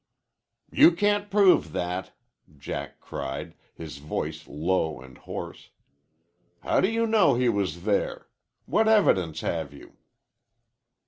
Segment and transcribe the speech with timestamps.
[0.71, 2.13] "You can't prove that!"
[2.57, 5.69] Jack cried, his voice low and hoarse.
[6.61, 8.27] "How do you know he was there?
[8.65, 9.97] What evidence have you?"